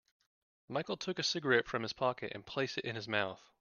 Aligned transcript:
Michael 0.67 0.97
took 0.97 1.19
a 1.19 1.23
cigarette 1.23 1.67
from 1.67 1.83
his 1.83 1.93
pocket 1.93 2.31
and 2.33 2.43
placed 2.43 2.79
it 2.79 2.85
in 2.85 2.95
his 2.95 3.07
mouth. 3.07 3.39